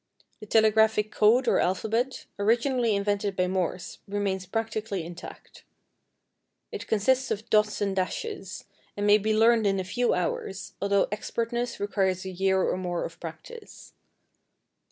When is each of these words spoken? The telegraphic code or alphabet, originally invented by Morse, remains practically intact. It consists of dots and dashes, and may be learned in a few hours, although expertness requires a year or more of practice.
The 0.39 0.47
telegraphic 0.47 1.11
code 1.11 1.47
or 1.47 1.59
alphabet, 1.59 2.25
originally 2.39 2.95
invented 2.95 3.35
by 3.35 3.45
Morse, 3.47 3.99
remains 4.07 4.47
practically 4.47 5.03
intact. 5.05 5.63
It 6.71 6.87
consists 6.87 7.29
of 7.29 7.47
dots 7.51 7.81
and 7.81 7.95
dashes, 7.95 8.65
and 8.97 9.05
may 9.05 9.19
be 9.19 9.35
learned 9.37 9.67
in 9.67 9.79
a 9.79 9.83
few 9.83 10.15
hours, 10.15 10.73
although 10.81 11.07
expertness 11.11 11.79
requires 11.79 12.25
a 12.25 12.31
year 12.31 12.63
or 12.63 12.77
more 12.77 13.03
of 13.05 13.19
practice. 13.19 13.93